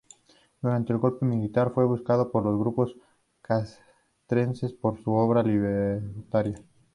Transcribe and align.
Durante 0.63 0.93
el 0.93 0.97
Golpe 0.97 1.27
Militar 1.27 1.73
fue 1.75 1.85
buscado 1.85 2.31
por 2.31 2.43
los 2.43 2.57
grupos 2.57 2.95
castrenses 3.41 4.73
por 4.73 4.97
su 4.97 5.13
obra 5.13 5.43
libertaria. 5.43 6.55